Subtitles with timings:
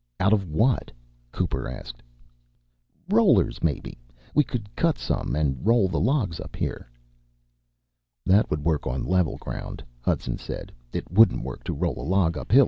[0.19, 0.89] "Out of what?"
[1.31, 2.01] Cooper asked.
[3.07, 3.99] "Rollers, maybe.
[4.33, 6.89] We could cut some and roll the logs up here."
[8.25, 10.71] "That would work on level ground," Hudson said.
[10.91, 12.59] "It wouldn't work to roll a log uphill.